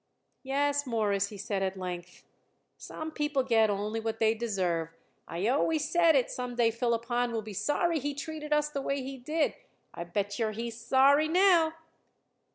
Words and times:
"Yes, 0.41 0.87
Mawruss," 0.87 1.27
he 1.27 1.37
said 1.37 1.61
at 1.61 1.77
length. 1.77 2.23
"Some 2.75 3.11
people 3.11 3.43
get 3.43 3.69
only 3.69 3.99
what 3.99 4.17
they 4.17 4.33
deserve. 4.33 4.89
I 5.27 5.45
always 5.47 5.87
said 5.87 6.15
it, 6.15 6.31
some 6.31 6.55
day 6.55 6.71
Philip 6.71 7.05
Hahn 7.05 7.31
will 7.31 7.43
be 7.43 7.53
sorry 7.53 7.99
he 7.99 8.15
treated 8.15 8.51
us 8.51 8.69
the 8.69 8.81
way 8.81 9.03
he 9.03 9.17
did. 9.17 9.53
I 9.93 10.05
bet 10.05 10.39
yer 10.39 10.53
he's 10.53 10.75
sorry 10.83 11.27
now." 11.27 11.75